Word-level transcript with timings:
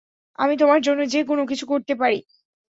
আমি 0.39 0.53
তোমার 0.57 0.79
জন্য 0.81 1.01
যে 1.07 1.19
কোনও 1.23 1.43
কিছু 1.45 1.65
করতে 1.67 1.93
পারি! 1.95 2.19